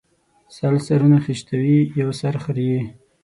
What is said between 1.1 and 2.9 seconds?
خشتوي، يو سر خريي